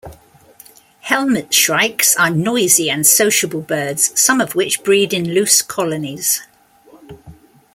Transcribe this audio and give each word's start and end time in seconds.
Helmetshrikes 1.09 2.15
are 2.17 2.31
noisy 2.31 2.89
and 2.89 3.05
sociable 3.05 3.61
birds, 3.61 4.19
some 4.19 4.41
of 4.41 4.55
which 4.55 4.81
breed 4.83 5.13
in 5.13 5.35
loose 5.35 5.61
colonies. 5.61 6.41